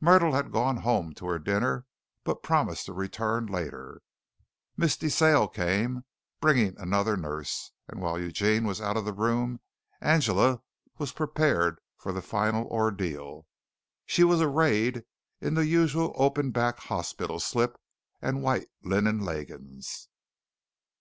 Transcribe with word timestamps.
Myrtle 0.00 0.34
had 0.34 0.52
gone 0.52 0.76
home 0.76 1.12
to 1.14 1.26
her 1.26 1.40
dinner, 1.40 1.86
but 2.22 2.44
promised 2.44 2.86
to 2.86 2.92
return 2.92 3.46
later. 3.46 4.00
Miss 4.76 4.96
De 4.96 5.10
Sale 5.10 5.48
came, 5.48 6.04
bringing 6.40 6.78
another 6.78 7.16
nurse, 7.16 7.72
and 7.88 8.00
while 8.00 8.16
Eugene 8.16 8.62
was 8.64 8.80
out 8.80 8.96
of 8.96 9.04
the 9.04 9.12
room, 9.12 9.58
Angela 10.00 10.62
was 10.98 11.10
prepared 11.10 11.80
for 11.96 12.12
the 12.12 12.22
final 12.22 12.68
ordeal. 12.68 13.48
She 14.06 14.22
was 14.22 14.40
arrayed 14.40 15.02
in 15.40 15.54
the 15.54 15.66
usual 15.66 16.12
open 16.16 16.52
back 16.52 16.78
hospital 16.78 17.40
slip 17.40 17.74
and 18.20 18.40
white 18.40 18.68
linen 18.84 19.18
leggings. 19.24 20.06